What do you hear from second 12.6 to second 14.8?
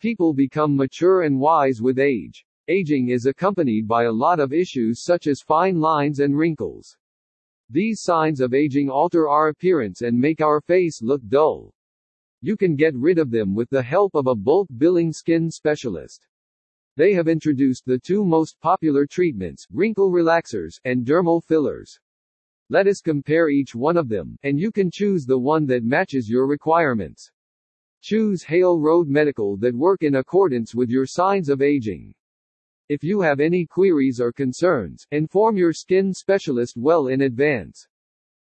get rid of them with the help of a bulk